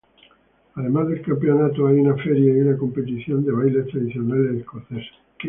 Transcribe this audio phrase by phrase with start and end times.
[0.73, 5.05] Además del campeonato hay una feria y una competición de bailes tradicionales escoceses.